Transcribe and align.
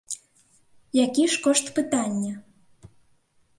Які 1.05 1.27
ж 1.35 1.43
кошт 1.45 1.71
пытання? 1.77 2.33